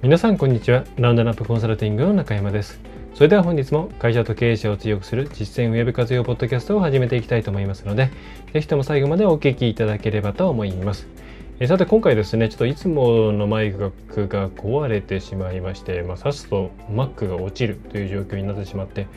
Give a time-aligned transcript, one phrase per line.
[0.00, 0.84] 皆さんこんにちは。
[0.96, 2.78] ラウンドナップコンサルティングの中山です。
[3.14, 8.12] それでは本日も会社と経営者を強くする実践ウェブ活用ポッドキャストを始めていきたいと思いますので
[8.52, 11.08] ぜひとも最後までお聞きいただければと思います。
[11.58, 13.90] えさて今回ですねちょっといつものマイク
[14.28, 19.08] が壊れてしまいまして、まあ、挿すと Mac が落ちるという状況になってしまって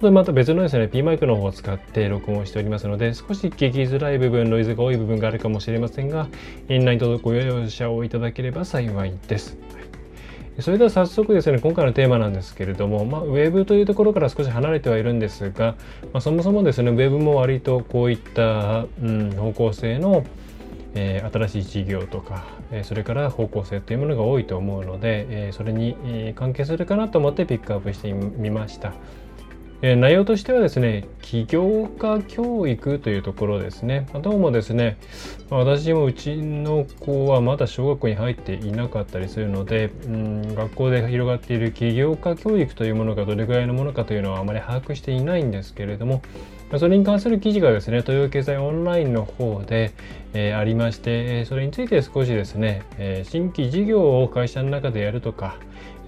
[0.00, 6.28] また別のですね P マイクの方を使って録音しておりますので少し聞きづらい部分ノイズが多い部分があるかもしれませんが
[6.68, 9.58] インラインとご容赦をいただければ幸いです、
[10.60, 15.76] それでは早速ですね今回のテーマなんですけれども、まあ、ウェブというところから少し離れてはいるんですが、
[16.12, 20.24] まあ、そもそもですねウェブも割とこういった、うん、方向性の
[20.94, 28.94] えー、新しい事業とか、えー、それから方向性というものが多いと思うので、えー、それに、え関係するかなと思ってピックアップしてみました。
[29.80, 34.08] え内容としてはですね起業家教育というところですね。
[34.22, 34.98] どうもですね
[35.50, 46.22] 私もうちの子はまだ小学校に入っていなかったりするのでうん学校で広がっている起業家教育というものがどれぐらいのものかというのはあまり把握していないんですけれども
[46.76, 49.94] それに関する記事がですね、東洋経済オンラインの方で、
[50.34, 55.56] えー、ありまして、それについて少しですね、えー、新規事業を会社の中でやるとか、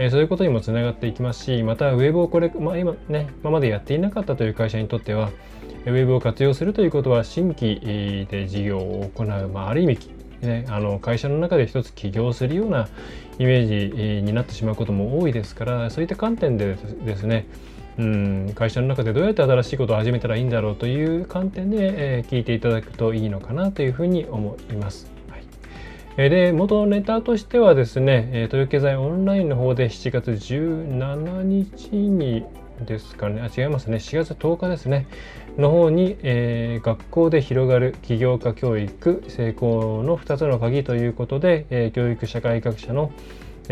[0.00, 5.30] えー、そういうことにもつながっていきますし、またウェブをこれ、まあ、今ね、今までやっていなかったという会社にとっては、
[5.84, 9.98] ウェブを活用するということは新規で事業を行う、まあ、ある意味
[10.40, 12.88] ね、あの会社の中で一つ起業するような
[13.38, 17.46] イメージになってしまうことも多いですからそういった観点でですね
[17.98, 25.19] うん会社の中でどうやって新しいことを始めたらいいんだろうという観点で、えー、聞いていただくといいのかなというふうに思います。
[26.16, 32.44] で元ネタとしてはですね、東洋経済オンラインの方で7月17日に
[32.84, 35.06] ですかね、あ違いますね、4月10日ですね、
[35.56, 43.12] の方に、えー、学校で広がる起業家教育成功の2つの鍵ということで、えー、教育社会学者の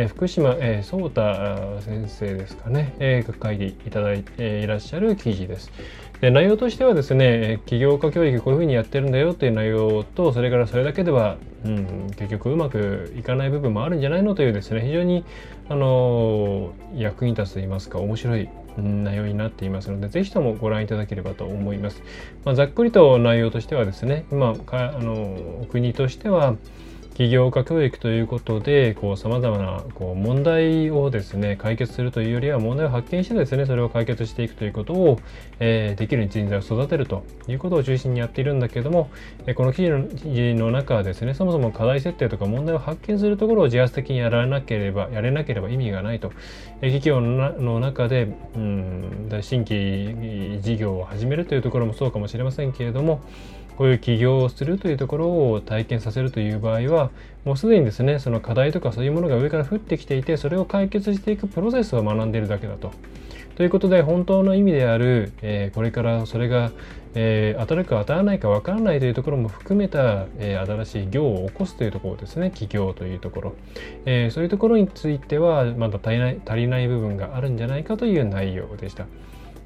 [0.00, 5.72] え福島、えー、壮太先生ですかね、えー、書いていただいていらっしゃる記事です。
[6.20, 15.24] で内容としてはですね起業家教育こういうふうにやってるんだよっていう内容とそれからそれだけでは、うん、結局うまくいかない部分もあるんじゃないのというですね非常に
[15.68, 18.48] あの役に立つといいますか面白い
[18.82, 22.02] 内容になっていますので、ぜひともご覧いただければと思います。
[22.44, 26.56] まあ、ざっくりと内容としてはですね、今、あの国としては、
[27.18, 35.18] 起業家教育ということでさまざまなこう問題をですね解決するというよりは問題を発見してですねそれを解決していくということを、
[35.58, 39.10] えー、できる人材を育てるということを中心にやっているんだけども、
[39.48, 46.30] えこの記事の中はですねそもそも課題設定とか問題を発見するところを自発的にやらなければやれなければ意味がないと、
[46.82, 53.22] え企業の中で、うん、新規事業を始めるというところもそうかもしれませんけれども
[53.78, 57.10] こういう起業をするというところを体験させるという場合は
[57.44, 62.90] もうすでにですねその課題とかそういうものが上から降ってきていてそれを解決していくプロセスを学んでいるだけだと。
[63.54, 66.72] ということで本当の意味である、えー、これからそれが、
[67.14, 73.54] えー、当たるか当たらないか分からないというところも含めた、えー、新しい業を起こすというところですね起業というところ、
[74.06, 79.06] えそういうところについてはまだ足りない足りない部分があるんじゃないかという内容でした。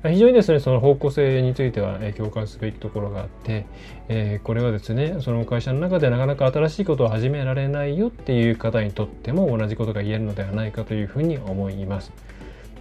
[0.03, 3.67] 非常にですねその方向性については、え共感すべきところがあって、
[4.09, 12.12] えー、これはですねその会社の中でなかなか新しいことを始められないよっていう方にとっても同じことが言えるのではないかというふうに思います。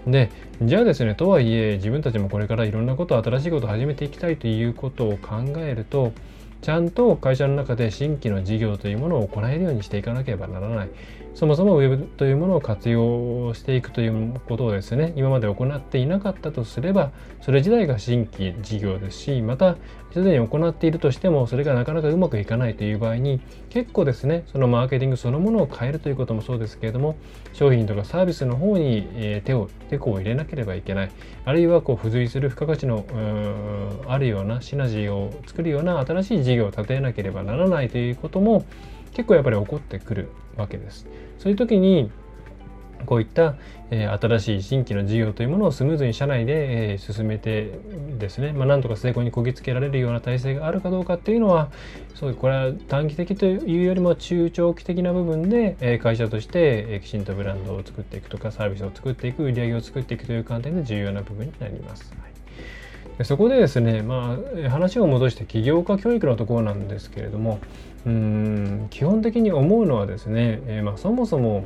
[0.08, 0.32] で
[0.64, 6.14] じゃあですねとはいえ自分たちもこれからいろんなことを新しいことを始めていきたいということを考えると
[6.62, 10.90] ちゃんと会社の中で新規の事業というものを行えるようにしていかなければならない。
[11.34, 17.12] そもそも Web というものを活用していくということをですね、今まで行っていなかったとすれば、
[17.42, 19.78] それ自体が新規事業ですし、また、
[20.14, 27.16] すでに行っているとしても、それがなかなかうまくいかないという場合に、結構ですね、そのマーケティングそのものを変えるということもそうですけれども、
[27.54, 31.12] 商品とかサービスの方に手を、手こを入れなければいけない。
[31.44, 33.06] あるいはこう付随する付加価値の
[34.08, 38.66] あるようなシナジーを作るような新しい事業を立てなければならないということも
[39.14, 41.08] 結構やっぱり起こってくるわけです。
[41.40, 42.12] そういう時に
[43.06, 43.56] こういった、
[43.90, 47.72] え、新しい新規の事業というものをスムーズに社内で、え、進めて
[48.18, 51.72] ですね、まあ、なんとか成功にこぎつけられるような体制があるかどうかっていうのは
[52.16, 62.14] そうこれは短期的というよりも中長期的な部分で、え、会社として、え、きちんとブランドを作っていくとかサービスを作っていく売り上げを作っていくという観点で重要な部分になります。
[62.22, 62.32] はい
[63.24, 67.60] そこでですね、まあ、話を戻して起業家教育のところなんですけれども
[68.06, 71.66] うん基本的に思うのはですね、え、まあ、そもそも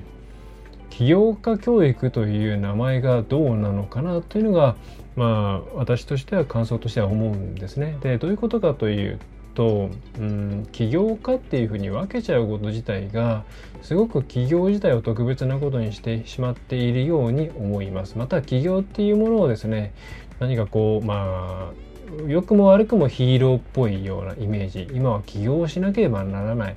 [0.97, 4.77] 起業家教育という名前がどうなのかなというのが
[5.17, 7.97] まあ私としては感想としては思うんですね。
[8.01, 9.19] でどういうことかという
[9.55, 13.43] と、うん、起業家っていうふうに分けちゃうこと自体が
[13.81, 18.17] すごく起業自体を特別なことにしてしまっているように思います。
[18.17, 19.93] また起業っていうものをですね
[20.39, 26.75] 何かこうまあ良くも悪くもヒーローっぽいようなイメージ今は起業しなければならない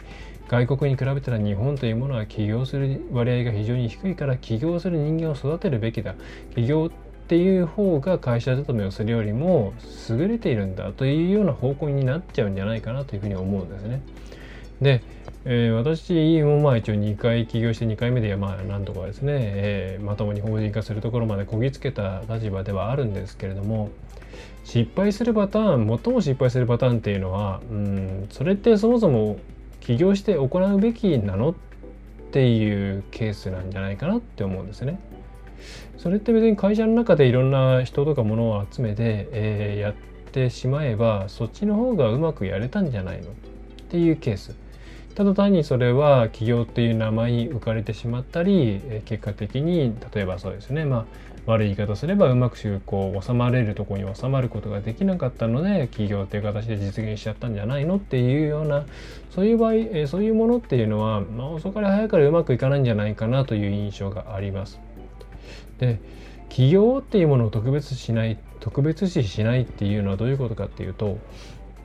[0.48, 6.14] 外国に比べたら日本というものは起業する割合が非常に低いから起業する人間を育てるべきだ
[6.54, 6.90] 起業っ
[7.28, 9.74] ていう方が会社勤めをするよりも
[10.08, 14.00] 優れているんだというような方向になっちゃうんじゃないかなというふうに思うんですね。
[14.80, 15.02] で、
[15.44, 23.90] えー、私もまあ一応2回起業して2回目でまあなんとかですね、えー、まともに法人化するところまでこぎつけた立場ではあるんですけれども
[24.64, 29.38] 失敗するパターン最も失敗するパターンっていうのはうんそれってそもそも
[29.88, 31.54] 起業して行うべきなのっ
[32.30, 35.00] ていうケースなんじゃないかなって思うんですね。
[35.96, 39.94] それって別に会社の中でいろんな人とか物を集めて、えー、やっ
[40.30, 43.32] てしまえばそっちの方がうまくやれたんじゃないのっ
[43.88, 44.54] ていうケース。
[45.14, 51.06] ただ単にそれは企業っていう名前に浮かれてしまったり結果的に例えばそうですねま
[51.48, 58.84] 悪い言い方すればうまくこう収まれるとこに収まることができなかったので企業っていう形で実現しちゃったんじゃないのっていうような
[59.30, 64.78] そういう場合、えそういうものっていうのは、まあ、遅かれ早かれうまくいかないんじゃないかなという印象があります。
[65.78, 66.00] で
[66.50, 71.18] 起業っていうものを特別しない特別視しないっていうのはどういうことかっていうと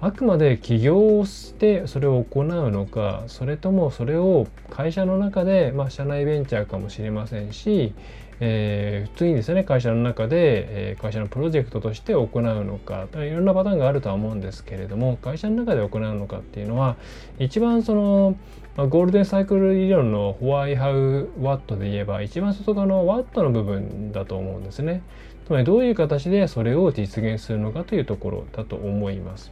[0.01, 7.93] あくまで起業をしてそれを行うのかそれともそれを会社の中で、まあ、社内ベンチャーかもしれませんし、
[8.39, 16.95] えー、普通にですね会社の中で、えー、会社のプロジェクトとして行うのかいろんなパターンがあるとは思うんですけれども会社の中で行うのかっていうのは
[17.39, 18.37] 一番その、
[18.75, 25.01] まあ、ゴールデンサイクル理論の Why, How, What で言えば一番外側の What の部分だと思うんですね。
[25.45, 29.51] つまりどういう形でそれを実現するのかというところだと思います。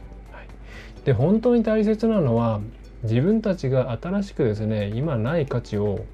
[1.04, 2.60] で本当に大切なのは
[3.02, 6.04] 自分たちが新しくですね今ない価値を、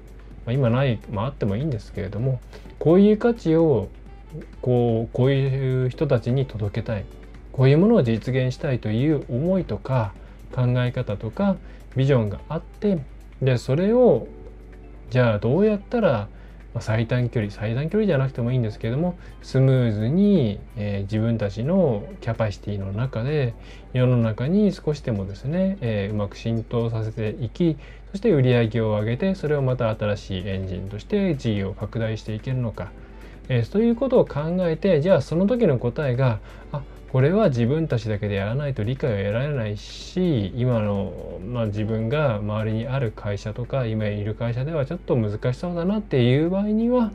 [0.49, 2.39] まあ、今ない、まあ、あってもいいんですけれども
[2.79, 3.89] こういう価値を
[4.61, 7.05] こうこういう人たちに届けたい。
[7.51, 10.13] こういうものを実現したいという思いとか
[10.53, 11.57] 考え方とか
[11.95, 12.99] ビジョンがあって
[13.41, 14.27] でそれを
[15.09, 16.29] じゃあどうやったら
[16.73, 23.53] ま、最短距離最短距離じゃなくてもいいんですけれどもスムーズに、えー、自分たちのキャパシティの中で
[23.93, 27.77] 世の中に少しでもですね、えー、うまく浸透させていき
[28.11, 32.91] そして売り上げを上げてそれをまた新しいエンジンとして事業を拡大していけるのか、
[33.49, 36.39] えー、そういうことを考えてじゃあその時の答えが
[36.71, 47.11] あこれは自分たちだけでやらないと理解を得られないし今の、まあ、自分が周りにある会社とか今いる会社ではちょっと難しそうだなっていう場合には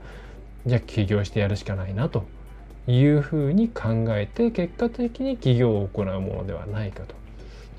[0.67, 2.25] じゃあ起業してやるしかないなと
[2.89, 7.24] いうふうに考えて結果的に起業を行うものではないかと。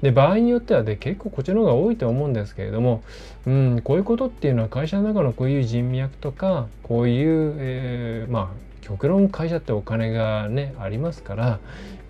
[0.05, 3.01] で場合によってはで結構こっちの方が多いと思うんですけれども、
[3.47, 8.47] うん、こういうことっていうのは会社の中のこういう人脈とかこういう、えー、まあ
[8.81, 11.59] 極論会社ってお金がねありますから、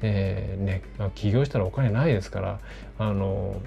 [0.01, 0.81] えー、ね
[1.15, 2.59] 起業したらお金ないですから
[2.97, 3.61] あの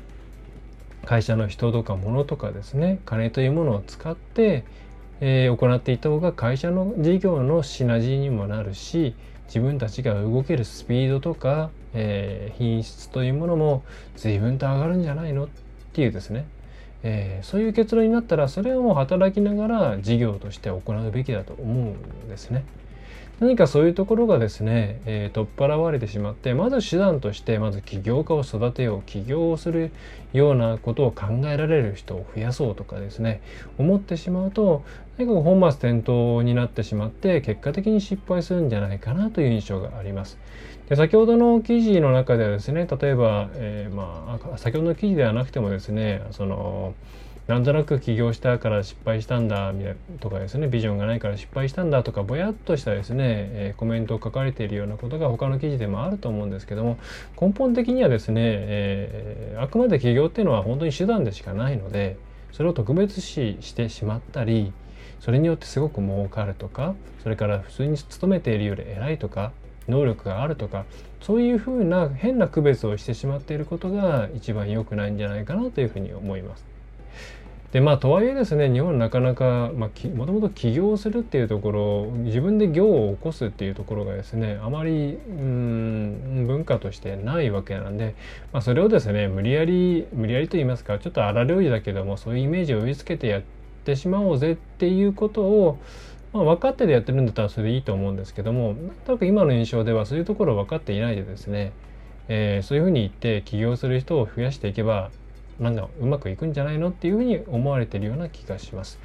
[1.06, 4.64] 会社の人とか物とかですね金というものを使って、
[5.22, 9.14] えー、行っていった方が会社の事業のシナジーにもなるし
[9.46, 13.82] 自分たちが動けるスピードとか、えー、品質というものも
[14.16, 15.48] 随分と上がるんじゃないのっ
[15.92, 16.46] ていうですね
[17.02, 22.64] えー、そういう結論になったらそれをもう働きながら事業として行うべきだと思うんですね。
[23.40, 29.92] 何かそういうところがですね、えー、取っ払われてしまってまず手段としてまず起業家を育てよう起業をする
[30.32, 33.40] ようなことを考えられる人を増やそうとかですね
[33.78, 34.82] 思ってしまうと
[35.18, 40.36] 何か本末転倒になってしまって結果的に失敗するんじゃないかなという印象があります。
[40.88, 46.94] で先ほどの記事の中ではですね例えば、えー、まあ先ほどの記事ではなくてもですねその
[47.46, 49.72] なんとなく起業したから失敗したんだ
[50.20, 56.98] とかですねビジョンがないから失敗したんだとかぼやっとしたですね、えー、コメントを書かれているようなことが他の記事でもあると思うんですけども
[57.40, 62.18] 根本的にはですね、えー、あくまで起業っていうのは本当に手段でしかないので
[62.52, 64.72] それを特別視してしまったり
[65.20, 69.52] それによってすごく儲かるとかそれから普通に勤めているより偉いとか
[69.88, 70.84] 能力があるとか
[71.20, 76.78] そういうふうな変な区別をしてしまっていることが一番良くないんじゃないかなというふうに思います。
[77.72, 88.14] でまあとはいえですね日本なかなか、まあ、もともと起業するっていうところ自分で業を起こすっていうところがですねあまりうん文化としてないわけなんで、
[88.54, 93.42] まあ、それをですね無理やり無理やりと言いますかちょっと荒療治だけどもそういうイメージを植え付けてやっ
[93.84, 95.78] てしまおうぜっていうことを
[96.32, 101.72] まあ、分かってでやってるんだったらそれでいいと思うんですけどもなんとなく今の印象ではそういうところを分かっていないでですね、
[102.28, 105.10] えー、そういうふうに言って起業する人を増やしていけば
[105.58, 108.98] なんだううまくいくんじゃないのっていうふうに思われてるような気がします。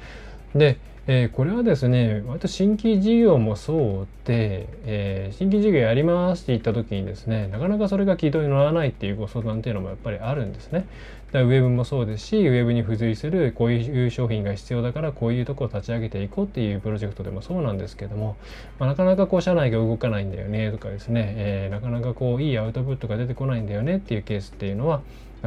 [0.54, 10.86] で、えー、これはですね割と新規事業もそうで、えー、新規事業やりますって言った時にですねなかなかそれが軌道に乗らないっていうご相談っていうのもやっぱりあるんですね。
[11.34, 18.36] だウェブもそうですしウェブに付随するこういう商品が必要だからこういうとこを立ち上げていこうっていうプロジェクトでもそうなんですけども、
[18.78, 25.02] まあ、なかなかこう社内が動かないんだよねとかですね、えー、なかなかこういいアウトプットが出てこないんだよねっていうケースっていうのは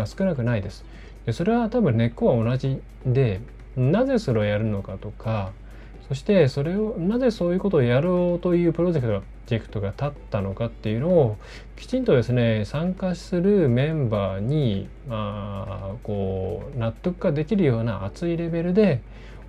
[0.06, 0.84] 少なくないです。
[1.26, 3.40] でそれは多分根っこは同じで
[3.78, 5.54] なぜそれをやるのかとか
[6.08, 11.38] そしてそれをなぜそういうことをやろうというプロジェクトがジェクが立ったのかっていうのを
[11.76, 19.02] きちんとですね参加するメンバーにまあこう納得ができるような熱いレベルで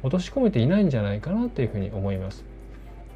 [0.03, 2.48] 落とし込めていないんじゃないかなというふうに思います。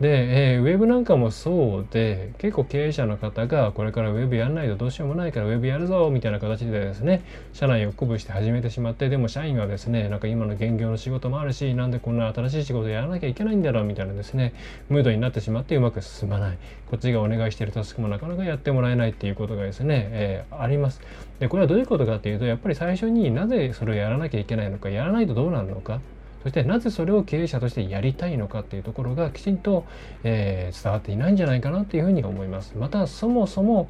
[0.01, 7.23] で、えー、ウェブなんかもそうで結構経営者の方がこれからウェブやんないとどうしようもないからウェブやるぞみたいな形でですね
[7.53, 14.55] 社内を鼓舞して始めてしまってでも社員はですねなんか今の現業の仕事もあるしなんでこんな新しい仕事やらなきゃいけないんだろうみたいなですね
[14.89, 16.59] ムードになってしまってうまく進まない。
[16.93, 21.01] こっちがお願いしているタスクもなかなかやってもらえないっていうことがですね、えー、あります。
[21.41, 26.01] でこれはどういうことかっていうとやっぱり最初になぜそれをやらなきゃいけないのかやらないとどうなるのか
[26.43, 29.85] そしてなぜそれを経営者としてやりたいのかっていうところがきちんと、
[30.25, 32.75] えー、伝わっていないんじゃないかなっていうふうに思います。
[32.77, 33.89] またそもそも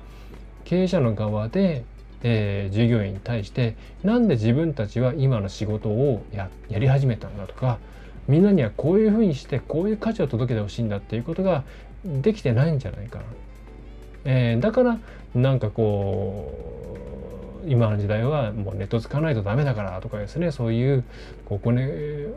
[0.65, 1.85] 経営者の側で、
[2.23, 7.79] えー、従業員に対してなんで自分たちは今の仕事をややり始めたんだとか
[8.29, 11.65] みんなにはこういうふうにしてこういう価値を届けてほしいんだっていうことが
[12.05, 13.25] できてないんじゃないかな。
[14.25, 14.99] えー、だから
[15.35, 17.22] なんかこう
[17.67, 21.05] 今の時代はもうネット使わないとダメだからとかですねそういう
[21.45, 21.89] ここね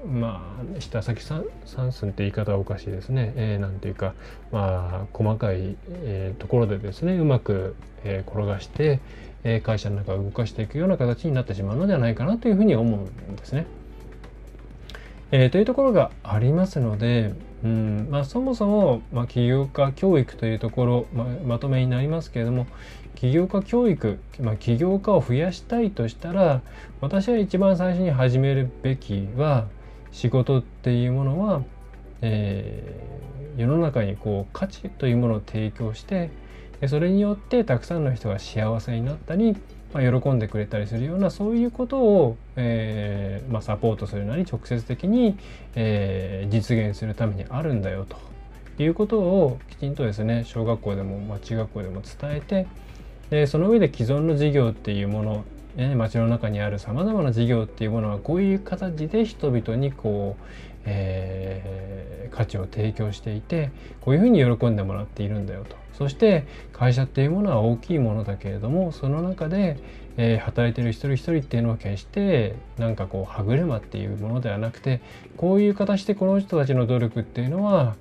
[0.08, 4.14] まあ下先三寸って言い方はおかしいですね、えー、なんていうか
[4.52, 9.00] まあ細かい、えー、ところでですねうまく、えー、転がして、
[9.44, 13.66] えー、会社の中を動かしていくような形になってしまうのではないかなというふうに思うんですね。
[15.32, 22.68] えー、というところがありますので、うんまあ、そもそも、まあ、起業家教育というところ、まあまとめになりますけれども
[23.16, 26.62] 起業家教育、まあ、起業家を増やしたいとしたら
[27.02, 29.68] 私は一番最初に始めるべきは
[30.12, 31.64] 仕事っていうものは、
[32.22, 36.30] えー、世の中にこう価値というものを提供して
[36.88, 39.56] それによってたくさんの人が幸せになったり、
[39.94, 45.38] まあ、喜んでくれたりするようなそういうことを、えーまあ、サポートするなり直接的に、
[45.76, 48.18] えー、実現するためにあるんだよと
[48.84, 52.68] いうことをきちんとですね小学校でも、まあ、中学校でも伝えて
[53.30, 60.44] でその上で既存の事業っていうもの、ね、街の中にあるさまざまな事業っていうものはこういう形で人々にこう、
[60.86, 65.76] えー、価値を提供していてこういうふうに喜んでもらっているんだよと。
[65.98, 69.78] そして会社っていうものは大きいものだけれどもその中で、
[70.18, 75.02] えー、働いてる一人一人っていうのは決してなんかこう歯車っていうものではなくて
[75.38, 77.96] こういう形でこの人たちの努力っていうのは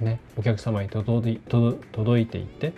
[0.00, 2.72] ねお客様に届いていって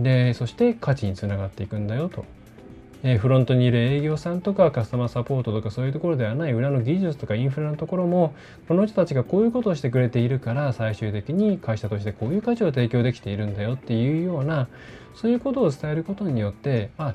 [0.00, 2.24] でそして価値につながっていくんだよと、
[3.02, 8.34] えー、フロントにいる営業さんとかカスタマーサポートとかそういうところではない裏の技術とかインフラのところも
[8.68, 14.68] この人たちがこういうことをしてくれているから最終的に会社としてこういう価値を提供できているんだよっていうような
[15.14, 17.14] そういうことを伝えることによってあ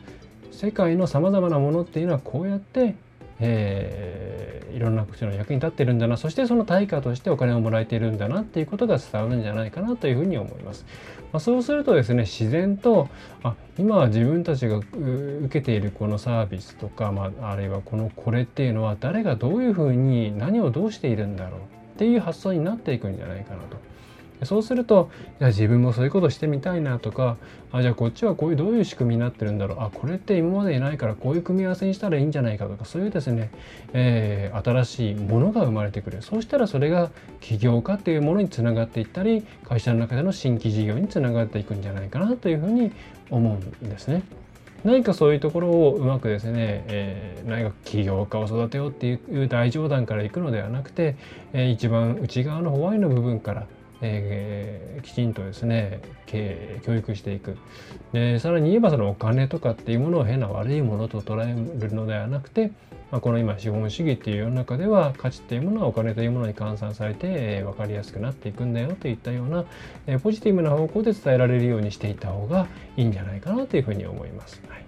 [0.51, 2.95] 世界のさまざまなものっていうのはこうやって
[3.39, 10.85] えー、いろんな口の役に立ってるんだなそしてその対価としてお金をもらえているんだなっていうことが伝わるんじゃないかなというふうに思います。
[11.31, 13.09] まあ、そうするとですね自然と
[13.43, 21.63] あ今は自分たちが受けているこのサービスとか、まあ、あるいはこのこれっていうのは誰がどういうふうに何をどうしているんだろうっ
[21.97, 23.77] ていう発想になっていくんじゃないかなと。
[24.43, 27.37] そうするとじゃあ自分もそういうことしてみたいなとか
[27.71, 33.49] あじゃあこっちはこういうどういう仕組みになってるんだろうあこれって今までにないからこういう組み合わせにしたらいいんじゃないかとかそういうですね、
[33.93, 37.09] えー、新しいものが生まれてくるそうしたらそれが
[37.41, 42.91] 起業家っていうものにつながっていったり会社の中での新規事業につながっていくんじゃないかなというふうに
[43.29, 44.23] 思うんですね。
[44.83, 51.15] 何かそういうところをうまくですね、えー、何か起業家を育てようっていう大冗談からいくのではなくて、
[51.53, 53.67] えー、一番内側のホワイの部分から
[54.01, 56.01] えー、きちんとですね
[56.81, 57.57] 教育していく
[58.13, 62.71] でさらに言えばそのお金とかっていうものを変な悪いものと捉えるのではなくて、
[63.11, 69.65] まあ、この今資本主義っていう世の中では価値っていうものはお金というものに換算されて、えー、分かりやすくなっていくんだよといったような、
[70.05, 74.61] えー、ポジティブな方向で伝えられるようにしていた方がいいんじゃないかなというふうに思います。
[74.67, 74.85] はい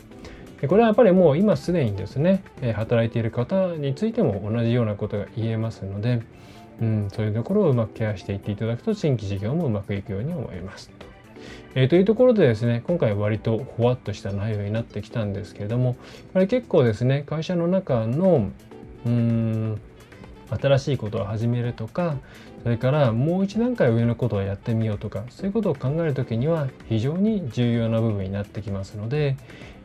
[0.68, 2.44] これはやっぱりもう今すでにですね
[2.76, 6.22] 働いている方についても同じようなことが言えますので、
[6.82, 10.92] うん、そういうところをうまくケアしていっていただくと新規事業もうまくいくように思います。
[11.76, 15.96] えー、というところでですね今回割とほわっとした内容になってきたんですけれども
[16.34, 18.50] これ結構ですね会社の中の
[19.06, 19.80] うん
[20.50, 22.18] 新しいことを始めるとか
[22.64, 29.38] それからもう一段階上のことをやってみようとかそういうことを考える時には非常に重要な部分になってきますので、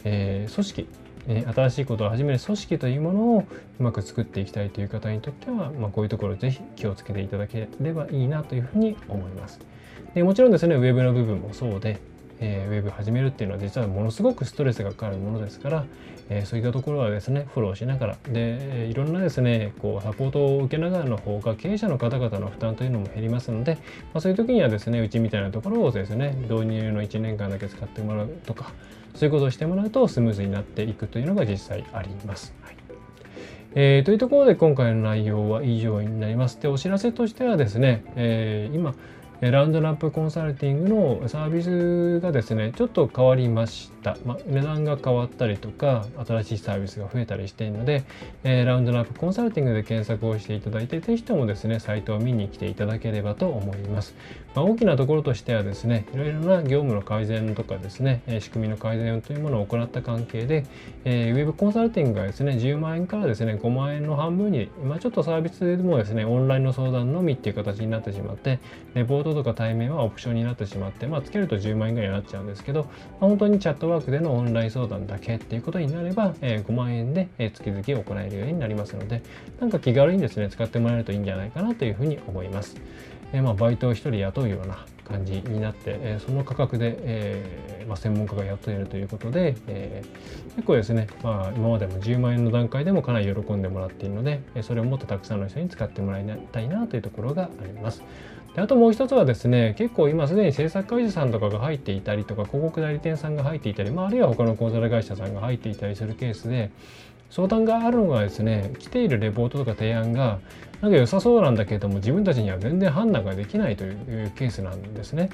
[0.04, 0.88] えー、組織
[1.26, 3.44] え新しいことを始める組織というものを
[3.80, 9.60] うまく作っていきたいという方にとっては、まあ、こういうところぜひ気をつけていただければいいなというふうに思います。
[10.14, 11.98] でもちろんですねウェブの部分もそうで、
[12.44, 15.86] えー、ウェブ始めるっていうのは実はものすごくストレスがかかるものですから、
[16.28, 23.76] えー、そういったところはですねフォローしながらでいろんなですねこうサポートを受けながらの方が経営者の方々の負担というのも減りますので、
[24.12, 28.72] まあ、そういう時にはですねうちみたいなところをですね導入の1年間だけ使ってもらうとか
[29.14, 32.54] そういうことをしてもらうとスムーズになっていくというのが実際あります。
[32.62, 32.76] はい
[33.76, 36.60] えー、というところで今回の内容は以上になります。
[36.60, 38.94] でお知らせとしてはですね、えー、今
[39.50, 40.88] ラウンドナップコンサルティング
[41.20, 48.04] のサービスがですねちょっと変わりました、まあ、値段が変わったりとか新しいサービスが増えたりしているので、
[48.44, 54.14] えー、ラウンドナップコンサルティングで検索をしていただいて是非ともですねサイトを見に来ていただければと思います、
[54.54, 60.64] まあ、大きなところとしてはですねいろいろな業務の改善とかですね仕組みの改善というものを行った関係で、
[61.04, 68.60] えー、ウェブコンサルティングがですね10万円からですね5万円の半分に、まあ、ちょっとサービスでもですねオンラインの相談のみっていう形になってしまって
[68.94, 79.22] レポートとか対面はオプションになってしまって、まあ、つけると10万円ぐらいになっちゃうんですけど、まあ、本当にチャットワークでのオンライン相談だけっていうことになれば、えー、5万円で、月々行えるようになりますので、
[79.60, 82.76] なんか気軽にですね、使ってもらえるといいんじゃないかなというふうに思います。
[83.34, 90.02] え、まあ、バイトを1人雇うような感じになって、え、その価格で、えまあ、専門家が雇えるということで、え、
[90.54, 98.02] 結構ですね、まあ、今までも10万円の段階でもかなり喜んでもらっているので、それをもっとたくさんの人に使ってもらいたいなというところがあります。
[98.54, 106.70] であともう一つはですね結構今すでに制作会社さんとかが入っていたりとか広告代理店さんが入っていたり、まあ、あるいは他のコンサル会社さんが入っていたりするケースで
[107.34, 110.38] 相談があるのがですね来ているレポートとか提案が
[110.80, 115.30] なんか良さそうなんだけれども自分たちには全然判断ができないというケースなんですね。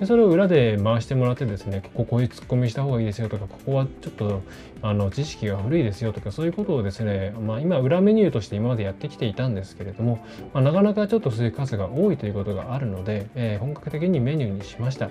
[0.00, 4.40] でそれを裏で回してもらってですねこここういうツッコミした方がいいですよとかここはちょっと
[4.80, 15.10] あの知識が古いですよとかそういうことをですね、まあ、今裏メニューとして今までやってきていたんですけれども、まあ、なかなかちょっとそういう数が多いということがあるので、えー、本格的にメニューにしました。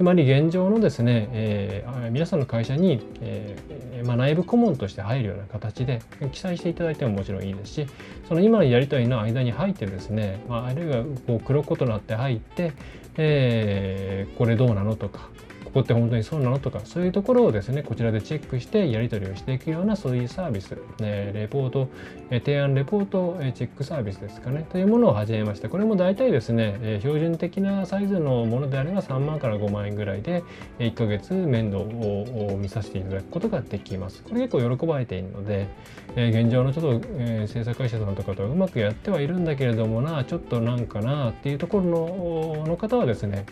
[0.00, 6.00] つまり現状のですね、えー、皆さんの会社に、えーまあ、内部顧問として入るような形で
[6.32, 7.86] 記載していただいてももちろんいいですし
[8.26, 12.72] その今のやり取りの間に入ってですね、まあ、あるいはこう黒子となって入って、
[13.18, 15.28] えー、これどうなのとか
[15.64, 21.88] ここって本当にそうなのとかそういうところをですねこちらでチェックしてやり取りをしていくようなそういうサービス、ね、レポート
[22.30, 24.66] え提案レポートえチェックサービスですかね。
[24.70, 25.68] というものを始めました。
[25.68, 30.42] これも大体ですねえ標準的なサイズのものであれば3万から5万円ぐらいで
[30.78, 34.22] 1ヶ月面倒を見させていただくことができます。
[34.22, 35.68] これ結構喜ばれているので
[36.16, 43.46] え現状のちょっと、え制作会社さんとかとはうまくやってはいるんだけれどもなちょっとなんかなっていうところのの方はですね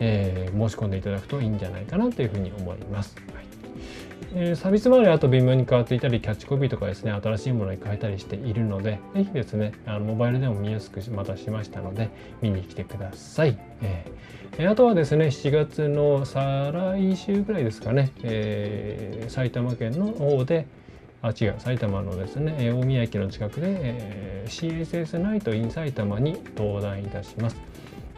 [0.00, 3.16] えー、申し込んでいただくといいんじゃないかなというふうに思います。
[3.34, 3.44] はい。
[4.36, 12.10] えー、サービス周りあと微妙に変わっていたりキャッチコピーとかですね新しいものに変えたりしているのでぜひですねあのモバイルでも見やすくまたしましたので
[12.42, 20.66] 見に来てください、えー、あとはですね7月の再来週ぐらいですかね、えー、埼玉県の方で
[21.22, 27.56] あ違う埼玉のですね大宮駅の近くで、えー、CSS ナイト in 埼玉に登壇いたします。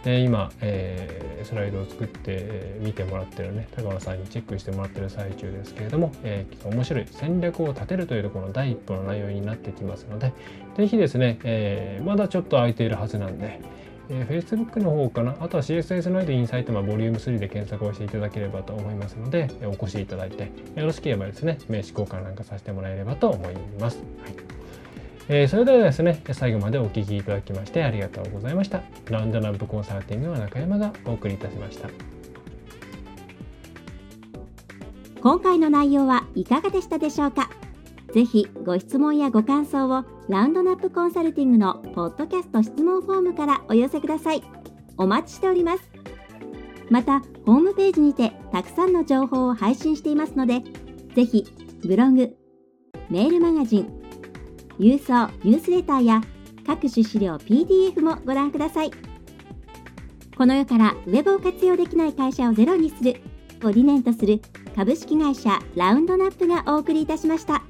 [0.04, 10.32] で今、えー、スライドを作って、えー、見てもらってるね高野さんにチェックしてもらってる最中ですけれども、えー、面白い戦略を立てるというところの第一歩の内容になってきますので
[10.76, 13.60] 是非ですね、えー、まだちょっと空いているはずなんで、
[14.10, 23.98] えー、Facebook の方かなあとは CSS のイドインサイトはボリューム3で検索をしていただければと思いますので、えお越しいただいてよろしければですね名刺交換なんかさせてもらえればと思います。
[24.22, 24.56] はい
[25.28, 28.82] えー、それではですね、最後までお聴きいただきましてありがとうございました。
[29.10, 31.88] ラウンドナップコンサルティングの中山がお送りいたしました。
[35.20, 37.50] 今回の内容はいかがでしたでしょうか？
[38.14, 44.44] ぜひご質問やご感想をラウンドナップコンサルティングのポッドキャスト質問フォームからお寄せください。
[44.96, 45.90] お待ちしております。
[46.88, 50.62] また、ホームページにてたくさんの情報を配信していますので、
[51.16, 51.44] ぜひ
[51.84, 52.36] ブログ、
[53.10, 54.05] メールマガジン、
[54.78, 56.20] 郵送ニュースレターや
[56.66, 58.90] 各種資料 PDF もご覧ください。
[60.36, 63.16] この世からウェブを活用できない会社をゼロにする
[63.64, 64.40] を理念とする
[64.74, 67.62] 株式会社ラウンドナップがお送りいたしました。